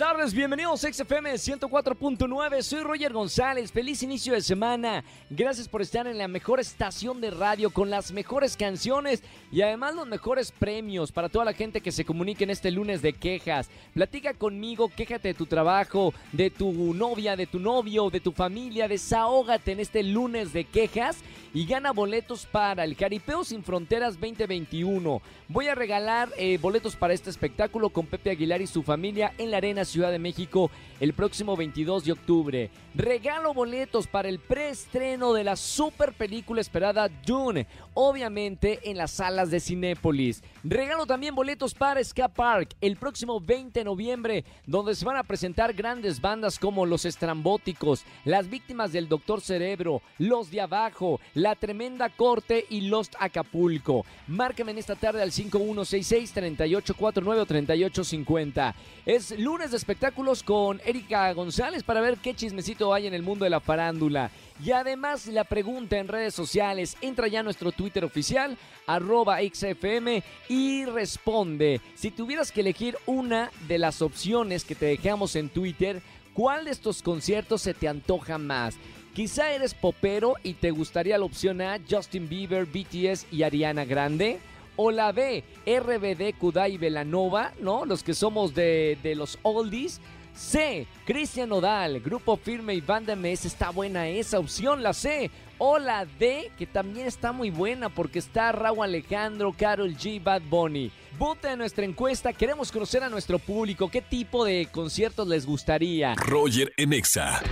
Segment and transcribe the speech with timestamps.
[0.00, 2.62] tardes, bienvenidos a XFM 104.9.
[2.62, 3.70] Soy Roger González.
[3.70, 5.04] Feliz inicio de semana.
[5.28, 9.22] Gracias por estar en la mejor estación de radio con las mejores canciones
[9.52, 13.02] y además los mejores premios para toda la gente que se comunique en este lunes
[13.02, 13.68] de quejas.
[13.92, 18.88] Platica conmigo, quéjate de tu trabajo, de tu novia, de tu novio, de tu familia.
[18.88, 21.18] Desahógate en este lunes de quejas
[21.52, 25.20] y gana boletos para el Jaripeo Sin Fronteras 2021.
[25.48, 29.50] Voy a regalar eh, boletos para este espectáculo con Pepe Aguilar y su familia en
[29.50, 32.70] la Arena Ciudad de México el próximo 22 de octubre.
[32.94, 37.66] Regalo boletos para el preestreno de la super película esperada Dune,
[38.02, 40.42] obviamente en las salas de Cinépolis.
[40.64, 45.22] Regalo también boletos para Ska Park el próximo 20 de noviembre, donde se van a
[45.22, 51.54] presentar grandes bandas como Los Estrambóticos, Las Víctimas del Doctor Cerebro, Los de Abajo, La
[51.56, 54.06] Tremenda Corte y Lost Acapulco.
[54.28, 58.74] Márqueme en esta tarde al 5166-3849 o 3850.
[59.04, 63.44] Es lunes de espectáculos con Erika González para ver qué chismecito hay en el mundo
[63.44, 64.30] de la farándula.
[64.62, 70.22] Y además la pregunta en redes sociales, entra ya a nuestro Twitter oficial, arroba XFM
[70.48, 71.80] y responde.
[71.94, 76.02] Si tuvieras que elegir una de las opciones que te dejamos en Twitter,
[76.32, 78.76] ¿cuál de estos conciertos se te antoja más?
[79.14, 84.38] Quizá eres popero y te gustaría la opción A, Justin Bieber, BTS y Ariana Grande.
[84.76, 87.84] O la B, RBD, Kudai y Velanova, ¿no?
[87.84, 90.00] Los que somos de, de los oldies.
[90.34, 95.30] C, Cristian Nodal, Grupo Firme y Banda MS, está buena esa opción, la C.
[95.62, 100.40] O la D, que también está muy buena porque está Raúl Alejandro, Carol G, Bad
[100.48, 100.90] Bunny.
[101.18, 106.14] Vota en nuestra encuesta, queremos conocer a nuestro público, qué tipo de conciertos les gustaría.
[106.14, 107.42] Roger en Exa.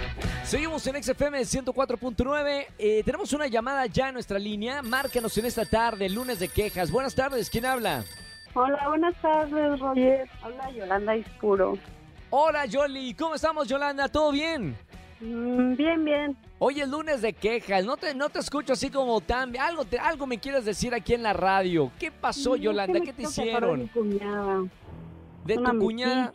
[0.42, 2.66] Seguimos en XFM 104.9.
[2.78, 4.80] Eh, tenemos una llamada ya en nuestra línea.
[4.80, 6.90] Márcanos en esta tarde, lunes de quejas.
[6.90, 8.04] Buenas tardes, ¿quién habla?
[8.54, 10.26] Hola, buenas tardes, Roger.
[10.40, 11.76] Habla Yolanda Ispuro.
[12.30, 13.14] Hola, Yoli.
[13.14, 14.08] ¿Cómo estamos, Yolanda?
[14.08, 14.76] ¿Todo bien?
[15.20, 16.36] Mm, bien, bien.
[16.58, 17.86] Hoy es lunes de quejas.
[17.86, 19.56] No te, no te escucho así como tan...
[19.56, 21.90] Algo, te, algo me quieres decir aquí en la radio.
[21.98, 23.00] ¿Qué pasó, Yolanda?
[23.00, 23.80] ¿Qué te separar de hicieron?
[23.80, 24.64] mi cuñada.
[25.46, 26.32] ¿De Una tu cuñada?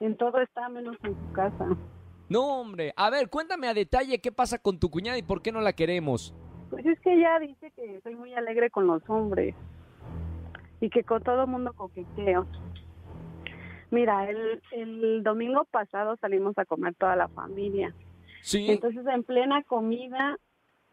[0.00, 1.66] En todo está menos en su casa.
[2.28, 2.92] No, hombre.
[2.96, 5.72] A ver, cuéntame a detalle qué pasa con tu cuñada y por qué no la
[5.72, 6.34] queremos.
[6.70, 9.54] Pues es que ella dice que soy muy alegre con los hombres
[10.80, 12.46] y que con todo mundo coqueteo.
[13.90, 17.92] Mira, el, el domingo pasado salimos a comer toda la familia.
[18.42, 18.70] Sí.
[18.70, 20.36] Entonces, en plena comida,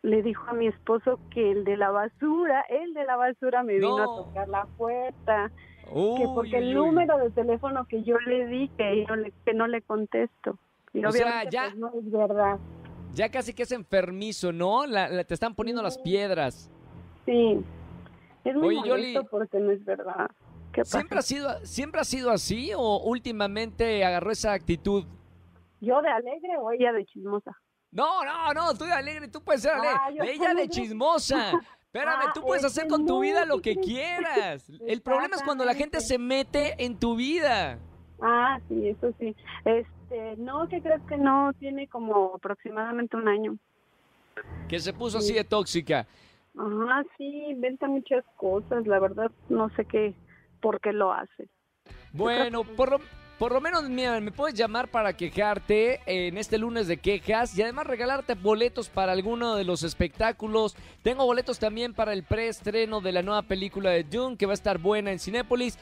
[0.01, 3.75] le dijo a mi esposo que el de la basura, el de la basura me
[3.75, 4.03] vino No.
[4.03, 5.51] a tocar la puerta.
[5.85, 9.53] que porque el uy, número de teléfono que yo le di, que, yo le- que
[9.53, 10.57] no le contesto.
[10.93, 12.57] Y O sea, ya- pues, no es verdad.
[13.13, 14.85] Ya casi que es enfermizo, ¿no?
[14.85, 16.69] La- la- te están poniendo las piedras.
[17.25, 17.63] Sí.
[18.43, 19.27] Es muy Oye, molesto Yoli.
[19.31, 20.29] porque no es verdad.
[20.77, 20.99] ¿Qué pasa?
[20.99, 25.05] ¿Siempre ha, sido, ¿Siempre ha sido así o últimamente agarró esa actitud?
[25.81, 27.51] ¿Yo de alegre o ella de chismosa?
[27.89, 29.97] No, no, no, tú de alegre, tú puedes ser alegre.
[29.99, 31.53] Ah, Ella de chismosa.
[31.81, 34.69] Espérame, Ah, tú puedes es hacer que con tu vida lo ¿qué que quieras.
[34.85, 37.79] El problema es cuando la gente se mete en tu vida.
[38.21, 39.35] Ah, sí, eso sí.
[39.65, 41.53] Este, no, ¿qué crees que no?
[41.53, 43.57] Tiene como aproximadamente un año.
[44.69, 46.05] Que se puso así de tóxica.
[46.55, 48.85] Ah, sí, inventa muchas cosas.
[48.85, 50.13] La verdad, no sé qué,
[50.59, 51.49] por qué lo hace.
[52.11, 52.99] Bueno, por lo,
[53.37, 57.61] por lo menos, mira, me puedes llamar para quejarte en este lunes de quejas y
[57.61, 60.75] además regalarte boletos para alguno de los espectáculos.
[61.03, 64.55] Tengo boletos también para el preestreno de la nueva película de Dune, que va a
[64.55, 65.77] estar buena en Cinépolis.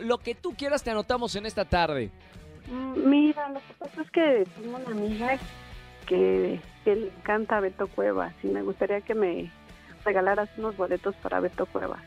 [0.00, 2.10] Lo que tú quieras te anotamos en esta tarde.
[2.68, 5.38] Mm, Mira, lo que pasa es que tengo una amiga
[6.06, 9.52] que, que le encanta Beto Cuevas y me gustaría que me
[10.04, 12.02] regalaras unos boletos para Beto Cuevas.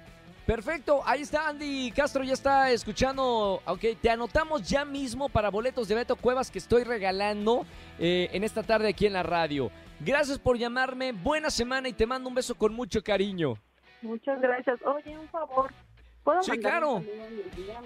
[0.46, 3.62] Perfecto, ahí está Andy Castro, ya está escuchando.
[3.66, 7.66] Ok, te anotamos ya mismo para boletos de Beto Cuevas que estoy regalando
[8.00, 9.72] eh, en esta tarde aquí en la radio.
[10.00, 13.54] Gracias por llamarme, buena semana y te mando un beso con mucho cariño.
[14.01, 14.80] Muchas gracias.
[14.83, 15.71] Oye, un favor.
[16.24, 17.04] ¿Puedo Sí, claro.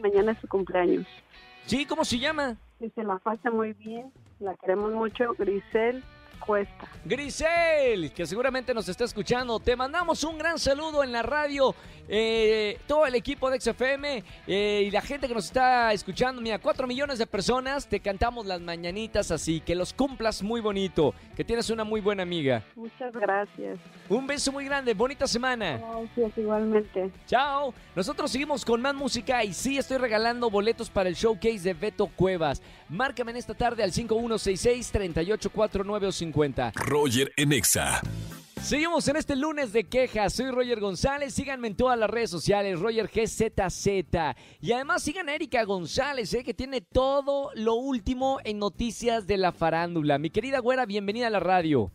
[0.02, 1.06] Mañana es su cumpleaños.
[1.66, 2.56] Sí, ¿cómo se llama?
[2.80, 4.12] Que se la pase muy bien.
[4.40, 5.34] La queremos mucho.
[5.38, 6.04] Grisel
[6.36, 6.88] cuesta.
[7.04, 11.76] Grisel, que seguramente nos está escuchando, te mandamos un gran saludo en la radio,
[12.08, 16.60] eh, todo el equipo de XFM eh, y la gente que nos está escuchando, mira,
[16.60, 21.44] 4 millones de personas, te cantamos las mañanitas así, que los cumplas muy bonito, que
[21.44, 22.64] tienes una muy buena amiga.
[22.76, 23.80] Muchas gracias.
[24.10, 25.78] Un beso muy grande, bonita semana.
[25.78, 27.12] Gracias, igualmente.
[27.28, 27.74] Chao.
[27.96, 32.08] Nosotros seguimos con más música y sí estoy regalando boletos para el showcase de Beto
[32.08, 32.62] Cuevas.
[32.90, 36.74] Márcame en esta tarde al 5166 3849 50.
[36.76, 38.02] Roger Enexa.
[38.62, 40.34] Seguimos en este lunes de quejas.
[40.34, 41.36] Soy Roger González.
[41.36, 43.88] Síganme en todas las redes sociales, Roger GZZ.
[44.60, 49.38] Y además sigan a Erika González, eh, que tiene todo lo último en noticias de
[49.38, 50.18] la farándula.
[50.18, 51.92] Mi querida güera, bienvenida a la radio.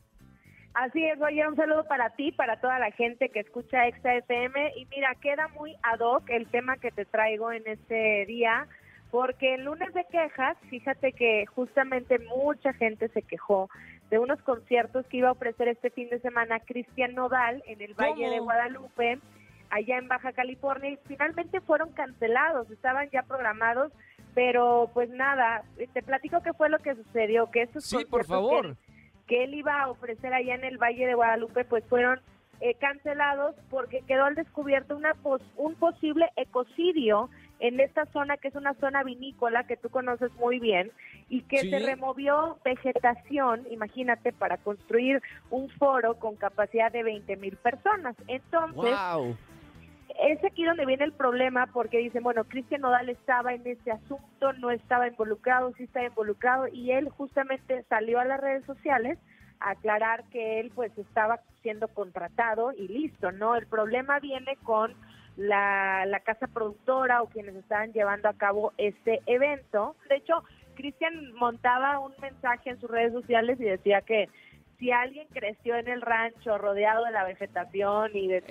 [0.74, 4.74] Así es, Roger, un saludo para ti, para toda la gente que escucha Extra FM.
[4.76, 8.68] Y mira, queda muy ad hoc el tema que te traigo en este día,
[9.10, 13.68] porque el lunes de quejas, fíjate que justamente mucha gente se quejó
[14.10, 17.94] de unos conciertos que iba a ofrecer este fin de semana Cristian Nodal en el
[17.94, 19.20] Valle de Guadalupe,
[19.70, 23.92] allá en Baja California, y finalmente fueron cancelados, estaban ya programados,
[24.34, 25.62] pero pues nada,
[25.92, 28.76] te platico qué fue lo que sucedió, que estos sí, por favor.
[29.28, 32.20] Que, él iba a ofrecer allá en el Valle de Guadalupe, pues fueron
[32.60, 35.14] eh, cancelados porque quedó al descubierto una
[35.56, 37.30] un posible ecocidio
[37.60, 40.90] en esta zona que es una zona vinícola que tú conoces muy bien
[41.28, 47.56] y que se removió vegetación, imagínate, para construir un foro con capacidad de 20 mil
[47.56, 48.16] personas.
[48.26, 48.94] Entonces,
[50.18, 54.52] es aquí donde viene el problema porque dicen, bueno, Cristian Nodal estaba en ese asunto,
[54.54, 59.18] no estaba involucrado, sí estaba involucrado y él justamente salió a las redes sociales
[59.60, 63.54] a aclarar que él pues estaba siendo contratado y listo, ¿no?
[63.54, 64.94] El problema viene con
[65.40, 69.96] la, la casa productora o quienes estaban llevando a cabo este evento.
[70.10, 70.44] De hecho,
[70.74, 74.28] Cristian montaba un mensaje en sus redes sociales y decía que
[74.78, 78.42] si alguien creció en el rancho rodeado de la vegetación y, de,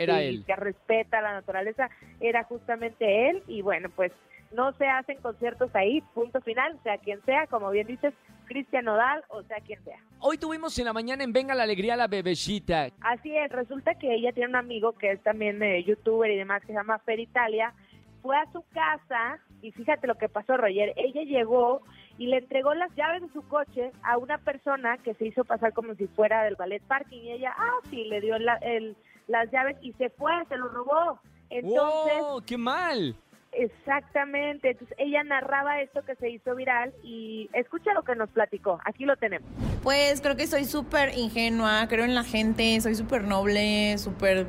[0.45, 1.89] que respeta la naturaleza,
[2.19, 3.43] era justamente él.
[3.47, 4.11] Y bueno, pues
[4.51, 8.15] no se hacen conciertos ahí, punto final, sea quien sea, como bien dices,
[8.49, 9.99] Cristian Nodal o sea quien sea.
[10.19, 12.89] Hoy tuvimos en la mañana en Venga la Alegría la bebecita.
[12.99, 16.61] Así es, resulta que ella tiene un amigo que es también eh, youtuber y demás,
[16.61, 17.73] que se llama Fer Italia,
[18.21, 21.81] fue a su casa y fíjate lo que pasó, Roger, ella llegó
[22.17, 25.71] y le entregó las llaves de su coche a una persona que se hizo pasar
[25.73, 29.93] como si fuera del ballet parking y ella, ah, sí, le dio las llaves y
[29.93, 31.19] se fue, se lo robó.
[31.49, 32.41] Entonces, ¡Wow!
[32.45, 33.15] ¡Qué mal!
[33.51, 38.79] Exactamente, entonces ella narraba esto que se hizo viral y escucha lo que nos platicó,
[38.85, 39.49] aquí lo tenemos.
[39.81, 44.45] Pues creo que soy súper ingenua, creo en la gente, soy súper noble, súper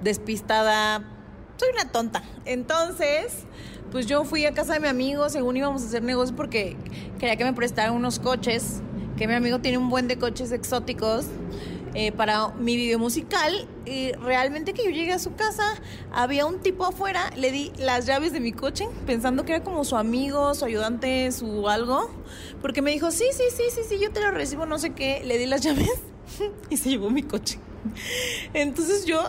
[0.00, 1.04] despistada,
[1.56, 2.22] soy una tonta.
[2.44, 3.46] Entonces,
[3.92, 6.76] pues yo fui a casa de mi amigo, según íbamos a hacer negocio porque
[7.20, 8.82] quería que me prestaran unos coches,
[9.16, 11.26] que mi amigo tiene un buen de coches exóticos
[11.94, 15.62] eh, para mi video musical y realmente que yo llegué a su casa,
[16.12, 19.84] había un tipo afuera, le di las llaves de mi coche pensando que era como
[19.84, 22.10] su amigo, su ayudante, su algo,
[22.62, 25.22] porque me dijo, sí, sí, sí, sí, sí, yo te lo recibo, no sé qué,
[25.24, 26.00] le di las llaves
[26.70, 27.58] y se llevó mi coche.
[28.54, 29.22] Entonces yo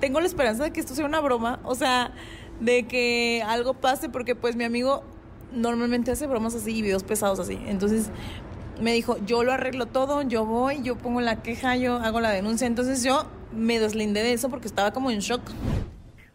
[0.00, 2.12] tengo la esperanza de que esto sea una broma, o sea,
[2.60, 5.04] de que algo pase porque pues mi amigo
[5.52, 7.58] normalmente hace bromas así y videos pesados así.
[7.66, 8.10] Entonces
[8.80, 12.30] me dijo, yo lo arreglo todo, yo voy, yo pongo la queja, yo hago la
[12.30, 12.66] denuncia.
[12.66, 15.42] Entonces yo me deslindé de eso porque estaba como en shock.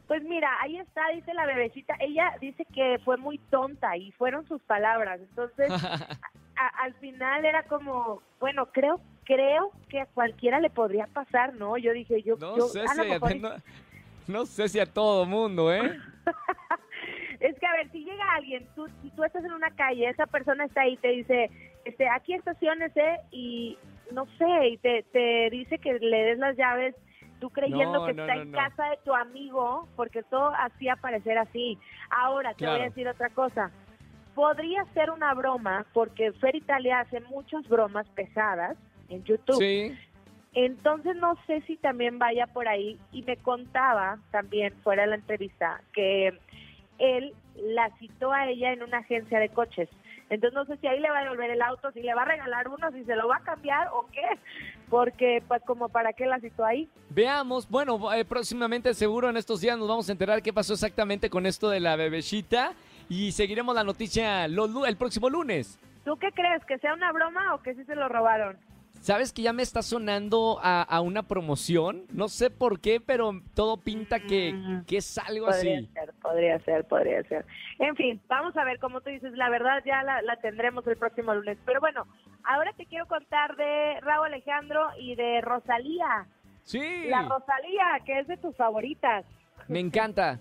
[0.07, 1.95] Pues mira, ahí está, dice la bebecita.
[1.99, 5.19] Ella dice que fue muy tonta y fueron sus palabras.
[5.21, 5.69] Entonces,
[6.83, 11.77] al final era como, bueno, creo creo que a cualquiera le podría pasar, ¿no?
[11.77, 12.35] Yo dije, yo...
[12.37, 13.61] No, sé, si a,
[14.27, 15.97] no, sé si a todo mundo, ¿eh?
[17.39, 20.27] es que, a ver, si llega alguien, tú, si tú estás en una calle, esa
[20.27, 21.49] persona está ahí y te dice,
[21.85, 22.91] este, aquí estaciones,
[23.31, 23.77] y
[24.11, 26.95] no sé, y te, te dice que le des las llaves,
[27.39, 31.77] tú creyendo que está en casa de tu amigo, porque todo hacía parecer así.
[32.09, 33.71] Ahora, te voy a decir otra cosa.
[34.35, 38.77] Podría ser una broma, porque Fer Italia hace muchas bromas pesadas
[39.09, 39.57] en YouTube.
[39.59, 39.95] Sí.
[40.55, 45.15] Entonces no sé si también vaya por ahí y me contaba también fuera de la
[45.15, 46.31] entrevista que
[46.99, 49.89] él la citó a ella en una agencia de coches
[50.33, 52.25] entonces no sé si ahí le va a devolver el auto, si le va a
[52.25, 54.23] regalar uno, si se lo va a cambiar o qué,
[54.89, 56.89] porque pues como para qué la citó ahí.
[57.09, 61.29] Veamos, bueno, eh, próximamente seguro en estos días nos vamos a enterar qué pasó exactamente
[61.29, 62.73] con esto de la bebecita
[63.09, 65.79] y seguiremos la noticia el próximo lunes.
[66.03, 66.65] ¿Tú qué crees?
[66.65, 68.57] ¿Que sea una broma o que sí se lo robaron?
[69.03, 72.05] ¿Sabes que ya me está sonando a, una promoción?
[72.09, 74.85] No sé por qué, pero todo pinta que, mm.
[74.85, 75.89] que es algo podría así.
[75.93, 77.45] Ser, podría ser, podría ser.
[77.79, 80.95] En fin, vamos a ver, como tú dices, la verdad ya la, la tendremos el
[80.95, 81.57] próximo lunes.
[81.65, 82.07] Pero bueno,
[82.45, 86.25] ahora te quiero contar de Raúl Alejandro y de Rosalía.
[86.63, 87.07] Sí.
[87.09, 89.25] La Rosalía, que es de tus favoritas.
[89.67, 90.39] Me encanta.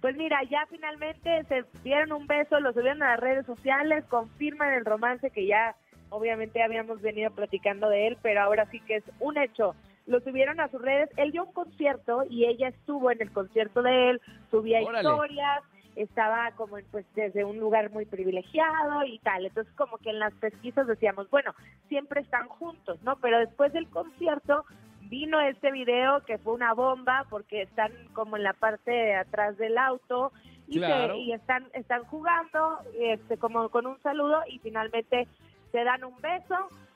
[0.00, 4.72] Pues mira, ya finalmente se dieron un beso, lo subieron a las redes sociales, confirman
[4.72, 5.74] el romance que ya
[6.12, 9.74] obviamente habíamos venido platicando de él, pero ahora sí que es un hecho.
[10.06, 13.82] Lo subieron a sus redes, él dio un concierto y ella estuvo en el concierto
[13.82, 15.62] de él, subía historias
[15.94, 19.44] estaba como pues desde un lugar muy privilegiado y tal.
[19.44, 21.54] Entonces como que en las pesquisas decíamos, bueno,
[21.88, 23.16] siempre están juntos, ¿no?
[23.16, 24.64] Pero después del concierto
[25.02, 29.58] vino este video que fue una bomba porque están como en la parte de atrás
[29.58, 30.32] del auto
[30.66, 31.12] y, Claro.
[31.14, 35.28] se- y están están jugando este como con un saludo y finalmente
[35.72, 36.54] se dan un beso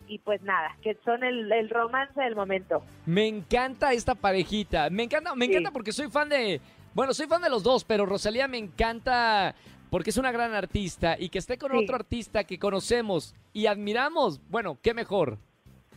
[0.09, 2.83] y pues nada, que son el, el romance del momento.
[3.07, 4.89] Me encanta esta parejita.
[4.91, 5.51] Me encanta, me Sí.
[5.53, 6.61] encanta porque soy fan de.
[6.95, 9.55] Bueno, soy fan de los dos, pero Rosalía me encanta
[9.91, 11.79] porque es una gran artista y que esté con Sí.
[11.79, 14.41] otro artista que conocemos y admiramos.
[14.49, 15.39] Bueno, qué mejor.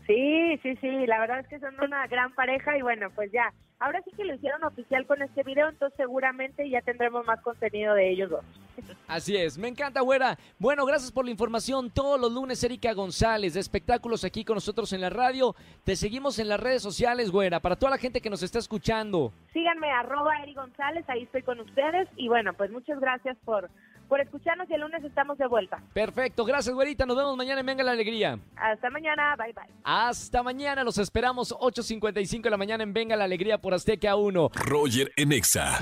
[0.10, 3.54] Sí, sí, sí, la verdad es que son una gran pareja y bueno, pues ya,
[3.78, 7.94] ahora sí que lo hicieron oficial con este video, entonces seguramente ya tendremos más contenido
[7.94, 8.44] de ellos dos.
[9.08, 10.36] Así es, me encanta, güera.
[10.58, 11.92] Bueno, gracias por la información.
[11.92, 15.56] Todos los lunes, Erika González, de espectáculos aquí con nosotros en la radio.
[15.84, 19.32] Te seguimos en las redes sociales, güera, para toda la gente que nos está escuchando.
[19.54, 23.70] Síganme arroba Eri González, ahí estoy con ustedes y bueno, pues muchas gracias por,
[24.10, 25.82] por escucharnos y el lunes estamos de vuelta.
[25.94, 27.06] Perfecto, gracias, güerita.
[27.06, 28.40] Nos vemos mañana en Venga la Alegría.
[28.56, 29.64] Hasta mañana, bye bye.
[29.84, 34.50] Hasta mañana, los esperamos 8.55 de la mañana en Venga la Alegría por Azteca 1.
[34.56, 35.78] Roger en Exa.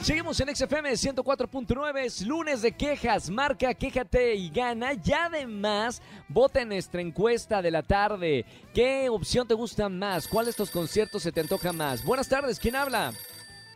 [0.00, 4.92] Seguimos en XFM 104.9, es lunes de quejas, marca, quéjate y gana.
[4.92, 8.44] Y además, vota en nuestra encuesta de la tarde.
[8.72, 10.28] ¿Qué opción te gusta más?
[10.28, 12.04] ¿Cuál de estos conciertos se te antoja más?
[12.04, 13.12] Buenas tardes, ¿quién habla?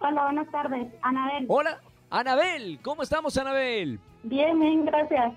[0.01, 0.87] Hola, buenas tardes.
[1.03, 1.47] Anabel.
[1.49, 2.79] Hola, Anabel.
[2.83, 4.01] ¿Cómo estamos, Anabel?
[4.23, 5.35] Bien, bien, gracias.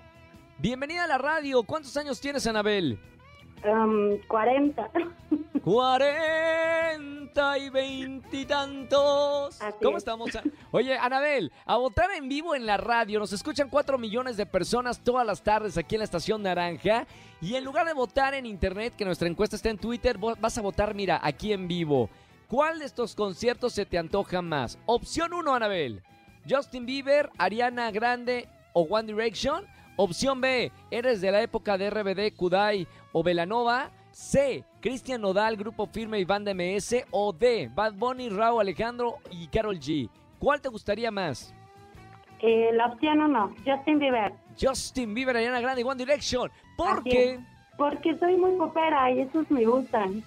[0.58, 1.62] Bienvenida a la radio.
[1.62, 2.98] ¿Cuántos años tienes, Anabel?
[3.64, 4.90] Um, 40.
[5.62, 9.58] 40 y veintitantos.
[9.80, 10.02] ¿Cómo es.
[10.02, 10.30] estamos?
[10.70, 13.18] Oye, Anabel, a votar en vivo en la radio.
[13.20, 17.06] Nos escuchan 4 millones de personas todas las tardes aquí en la estación Naranja.
[17.40, 20.62] Y en lugar de votar en internet, que nuestra encuesta está en Twitter, vas a
[20.62, 22.08] votar, mira, aquí en vivo.
[22.48, 24.78] ¿Cuál de estos conciertos se te antoja más?
[24.86, 26.02] Opción 1, Anabel.
[26.48, 29.64] Justin Bieber, Ariana Grande o One Direction.
[29.96, 33.90] Opción B, eres de la época de RBD, Kudai o Velanova.
[34.10, 37.04] C, Cristian Nodal, Grupo Firme y Banda MS.
[37.10, 40.08] O D, Bad Bunny, Raúl Alejandro y Carol G.
[40.38, 41.54] ¿Cuál te gustaría más?
[42.40, 44.32] Eh, la opción uno, Justin Bieber.
[44.60, 46.50] Justin Bieber, Ariana Grande y One Direction.
[46.76, 47.44] Porque Así
[47.78, 50.22] Porque soy muy popera y esos me gustan.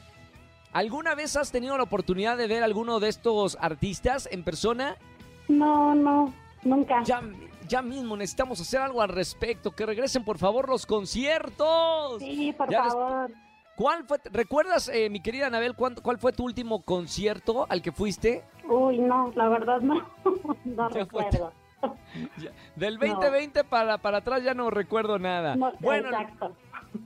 [0.75, 4.97] ¿alguna vez has tenido la oportunidad de ver alguno de estos artistas en persona?
[5.47, 6.33] No, no,
[6.63, 7.03] nunca.
[7.03, 7.21] Ya,
[7.67, 9.71] ya mismo necesitamos hacer algo al respecto.
[9.71, 12.19] Que regresen, por favor, los conciertos.
[12.19, 13.31] Sí, por Ya favor.
[13.75, 18.43] ¿Cuál fue, ¿Recuerdas, eh, mi querida Anabel, cuál fue tu último concierto al que fuiste?
[18.69, 19.95] Uy, no, la verdad no.
[20.65, 21.01] no fue.
[21.01, 21.51] recuerdo.
[22.75, 25.55] Del 2020 para, para atrás ya no recuerdo nada.
[25.55, 26.55] No, bueno, exacto.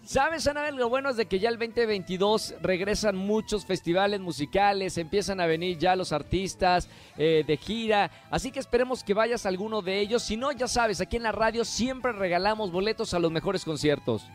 [0.03, 0.75] ¿Sabes, Anabel?
[0.75, 5.77] Lo bueno es de que ya el 2022 regresan muchos festivales musicales, empiezan a venir
[5.77, 10.23] ya los artistas eh, de gira, así que esperemos que vayas a alguno de ellos.
[10.23, 14.27] Si no, ya sabes, aquí en la radio siempre regalamos boletos a los mejores conciertos.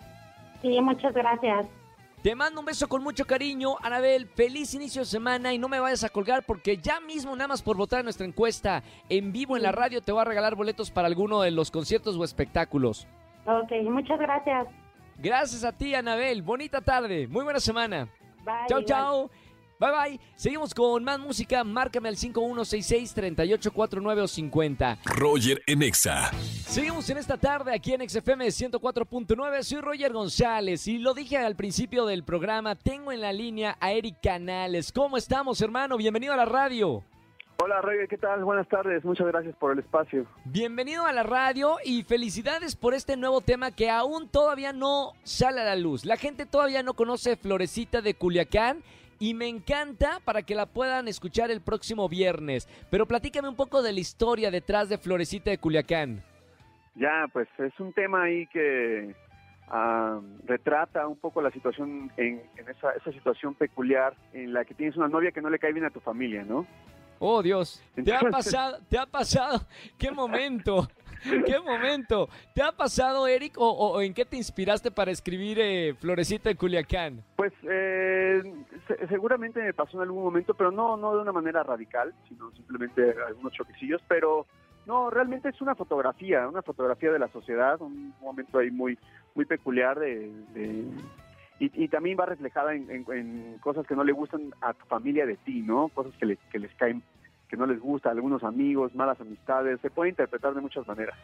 [0.62, 1.66] Sí, muchas gracias.
[2.24, 4.26] Te mando un beso con mucho cariño, Anabel.
[4.26, 7.60] Feliz inicio de semana y no me vayas a colgar porque ya mismo, nada más
[7.60, 10.90] por votar en nuestra encuesta en vivo en la radio, te voy a regalar boletos
[10.90, 13.06] para alguno de los conciertos o espectáculos.
[13.44, 14.68] Ok, muchas gracias.
[15.24, 16.42] Gracias a ti, Anabel.
[16.42, 17.26] Bonita tarde.
[17.26, 18.06] Muy buena semana.
[18.44, 18.66] Bye.
[18.68, 19.30] Chao, chao.
[19.80, 20.20] Bye, bye.
[20.36, 21.64] Seguimos con más música.
[21.64, 24.98] Márcame al 5166-3849 o 50.
[25.06, 26.30] Roger en Exa.
[26.66, 29.62] Seguimos en esta tarde aquí en XFM 104.9.
[29.62, 32.74] Soy Roger González y lo dije al principio del programa.
[32.74, 34.92] Tengo en la línea a Eric Canales.
[34.92, 35.96] ¿Cómo estamos, hermano?
[35.96, 37.02] Bienvenido a la radio.
[37.66, 38.44] Hola, Roger, ¿qué tal?
[38.44, 40.26] Buenas tardes, muchas gracias por el espacio.
[40.44, 45.62] Bienvenido a la radio y felicidades por este nuevo tema que aún todavía no sale
[45.62, 46.04] a la luz.
[46.04, 48.82] La gente todavía no conoce Florecita de Culiacán
[49.18, 52.68] y me encanta para que la puedan escuchar el próximo viernes.
[52.90, 56.22] Pero platícame un poco de la historia detrás de Florecita de Culiacán.
[56.96, 59.14] Ya, pues es un tema ahí que
[59.68, 64.74] ah, retrata un poco la situación, en, en esa, esa situación peculiar en la que
[64.74, 66.66] tienes una novia que no le cae bien a tu familia, ¿no?
[67.26, 67.82] Oh, Dios.
[68.04, 68.78] ¿Te ha pasado?
[68.90, 69.60] ¿Te ha pasado?
[69.98, 70.86] ¿Qué momento?
[71.22, 72.28] ¿Qué momento?
[72.54, 73.54] ¿Te ha pasado, Eric?
[73.56, 77.22] ¿O, o- o en qué te inspiraste para escribir eh, Florecita de Culiacán?
[77.36, 78.42] Pues eh,
[78.86, 82.50] se- seguramente me pasó en algún momento, pero no, no de una manera radical, sino
[82.52, 84.46] simplemente algunos choquecillos, pero
[84.84, 88.98] no, realmente es una fotografía, una fotografía de la sociedad, un momento ahí muy,
[89.34, 90.30] muy peculiar de...
[90.52, 90.84] de-
[91.60, 95.36] y, y también va reflejada en, cosas que no le gustan a tu familia de
[95.36, 95.88] ti, ¿no?
[95.88, 97.02] Cosas que, le- que les caen,
[97.48, 101.16] que no les gusta, algunos amigos, malas amistades, se puede interpretar de muchas maneras.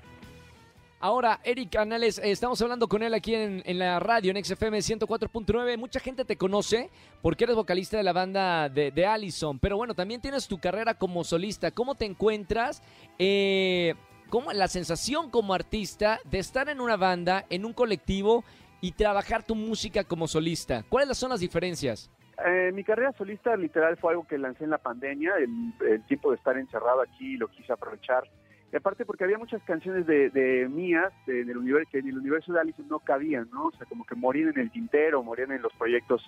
[1.02, 4.78] Ahora, Eric Canales, eh, estamos hablando con él aquí en, en la radio, en XFM
[4.80, 5.78] 104.9.
[5.78, 6.90] Mucha gente te conoce
[7.22, 10.92] porque eres vocalista de la banda de, de Allison, pero bueno, también tienes tu carrera
[10.92, 11.70] como solista.
[11.70, 12.82] ¿Cómo te encuentras
[13.18, 13.94] eh,
[14.28, 18.44] cómo la sensación como artista de estar en una banda, en un colectivo
[18.80, 20.84] y trabajar tu música como solista?
[20.88, 22.10] ¿Cuáles son las diferencias?
[22.46, 25.50] Eh, mi carrera solista literal fue algo que lancé en la pandemia, el,
[25.87, 28.25] el tiempo de estar encerrado aquí lo quise aprovechar.
[28.72, 32.16] Y aparte porque había muchas canciones de, de mías de, del universo, que en el
[32.18, 33.66] universo de Alice no cabían, ¿no?
[33.66, 36.22] O sea, como que morían en el tintero, morían en los proyectos,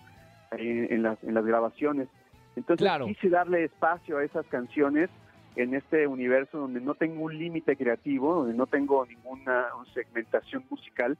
[0.50, 2.08] en, en las, en las grabaciones.
[2.56, 3.06] Entonces Claro.
[3.06, 5.08] quise darle espacio a esas canciones
[5.56, 11.16] en este universo donde no tengo un límite creativo, donde no tengo ninguna segmentación musical.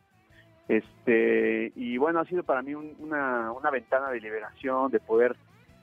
[0.69, 5.37] Este, y bueno, ha sido para mí un- una, una ventana de liberación, de poder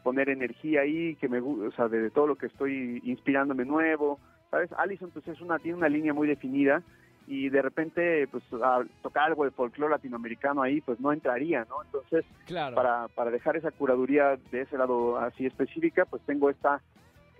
[0.04, 4.20] poner energía ahí, que me o sea, de, de todo lo que estoy inspirándome nuevo,
[4.50, 4.72] ¿sabes?
[4.78, 6.82] Allison pues es una, tiene una línea muy definida
[7.28, 11.84] y de repente pues a tocar algo de folclore latinoamericano ahí pues no entraría, ¿no?
[11.84, 12.76] Entonces Claro.
[12.76, 16.82] para, para dejar esa curaduría de ese lado así específica, pues tengo esta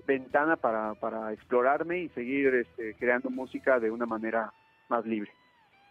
[0.05, 4.51] ventana para, para explorarme y seguir este, creando música de una manera
[4.89, 5.31] más libre.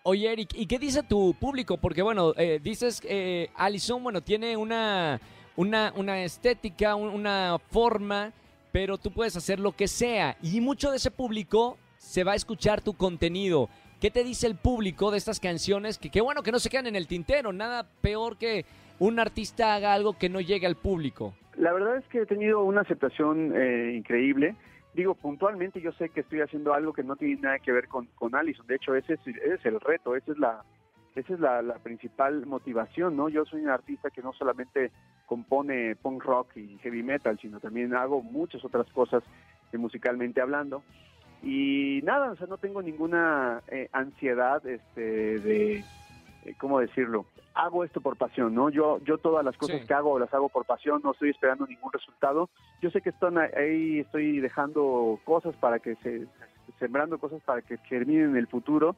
[0.05, 1.77] Oye, Eric, ¿y qué dice tu público?
[1.77, 5.21] Porque, bueno, eh, dices eh, Allison, bueno, tiene una,
[5.57, 8.33] una, una estética, un- una forma,
[8.73, 10.37] pero tú puedes hacer lo que sea.
[10.43, 13.69] Y mucho de ese público se va a escuchar tu contenido.
[14.01, 15.99] ¿Qué te dice el público de estas canciones?
[15.99, 17.53] Que qué bueno que no se quedan en el tintero.
[17.53, 18.65] Nada peor que
[19.01, 21.35] un artista haga algo que no llegue al público.
[21.57, 24.55] La verdad es que he tenido una aceptación eh, increíble.
[24.95, 28.07] Digo, puntualmente yo sé que estoy haciendo algo que no tiene nada que ver con,
[28.15, 28.67] con Allison.
[28.67, 30.65] De hecho, ese es, el reto, esa es la
[31.15, 33.29] esa es la, la principal motivación, ¿no?
[33.29, 34.93] Yo soy un artista que no solamente
[35.27, 39.25] compone punk rock y heavy metal, sino también hago muchas otras cosas
[39.77, 40.83] musicalmente hablando.
[41.43, 45.85] Y nada, o sea, no tengo ninguna eh, ansiedad este, de,
[46.59, 47.27] ¿cómo decirlo?
[47.55, 48.71] Hago esto por pasión, ¿no?
[48.71, 49.87] Yo, yo todas las cosas Sí.
[49.87, 52.49] que hago las hago por pasión, no estoy esperando ningún resultado.
[52.81, 56.27] Yo sé que están ahí, estoy dejando cosas para que se,
[56.79, 58.97] sembrando cosas para que germinen en el futuro.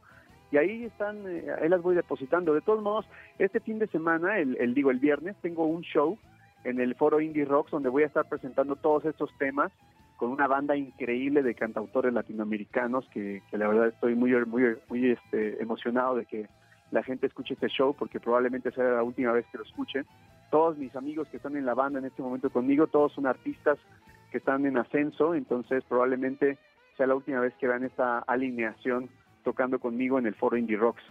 [0.53, 2.53] Y ahí están, eh, ahí las voy depositando.
[2.53, 3.07] De todos modos,
[3.39, 6.19] este fin de semana, el, el digo el viernes, tengo un show
[6.65, 9.73] en el foro Indie Rocks donde voy a estar presentando todos estos temas
[10.19, 15.13] con una banda increíble de cantautores latinoamericanos que, que la verdad estoy muy muy muy
[15.13, 16.47] este, emocionado de que
[16.91, 20.07] la gente escuche este show porque probablemente sea la última vez que lo escuchen.
[20.51, 23.79] Todos mis amigos que están en la banda en este momento conmigo, todos son artistas
[24.31, 26.59] que están en ascenso, entonces probablemente
[26.97, 29.09] sea la última vez que vean esta alineación
[29.45, 31.03] tocando conmigo en el foro Indie Rocks.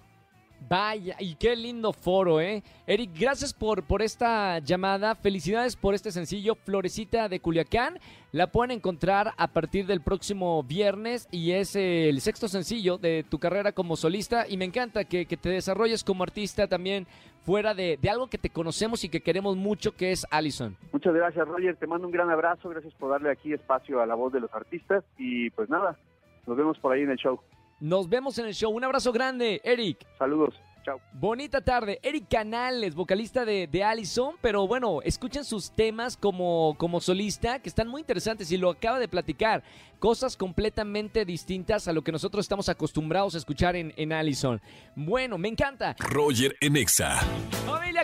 [0.67, 2.61] Vaya, y qué lindo foro, ¿eh?
[2.85, 5.15] Eric, gracias por, por esta llamada.
[5.15, 7.99] Felicidades por este sencillo, Florecita de Culiacán.
[8.31, 13.39] La pueden encontrar a partir del próximo viernes y es el sexto sencillo de tu
[13.39, 14.45] carrera como solista.
[14.47, 17.07] Y me encanta que, que te desarrolles como artista también
[17.45, 20.77] fuera de, de algo que te conocemos y que queremos mucho, que es Allison.
[20.91, 21.77] Muchas gracias, Roger.
[21.77, 22.69] Te mando un gran abrazo.
[22.69, 25.03] Gracias por darle aquí espacio a la voz de los artistas.
[25.17, 25.97] Y pues nada,
[26.45, 27.39] nos vemos por ahí en el show.
[27.79, 28.71] Nos vemos en el show.
[28.71, 30.05] Un abrazo grande, Eric.
[30.17, 30.55] Saludos.
[30.83, 30.99] Chao.
[31.13, 31.99] Bonita tarde.
[32.01, 37.69] Eric Canales, vocalista de, de Allison, pero bueno, escuchen sus temas como, como solista, que
[37.69, 39.63] están muy interesantes y lo acaba de platicar.
[39.99, 44.61] Cosas completamente distintas a lo que nosotros estamos acostumbrados a escuchar en, en Allison.
[44.95, 45.95] Bueno, me encanta.
[45.99, 47.19] Roger en Exa.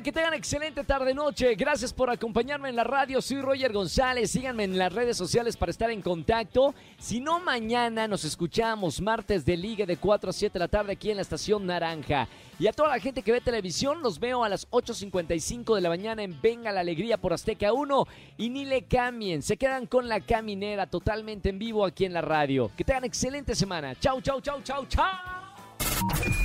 [0.03, 1.55] Que tengan excelente tarde-noche.
[1.55, 3.21] Gracias por acompañarme en la radio.
[3.21, 4.29] Soy Roger González.
[4.29, 6.75] Síganme en las redes sociales para estar en contacto.
[6.99, 10.91] Si no, mañana nos escuchamos martes de liga de 4 a 7 de la tarde
[10.91, 12.27] aquí en la estación Naranja.
[12.59, 15.89] Y a toda la gente que ve televisión, los veo a las 8.55 de la
[15.89, 18.05] mañana en Venga la Alegría por Azteca 1.
[18.37, 22.21] Y ni le cambien, se quedan con la caminera totalmente en vivo aquí en la
[22.21, 22.69] radio.
[22.75, 23.95] Que tengan excelente semana.
[23.95, 26.44] Chau, chau, chau, chau, chau.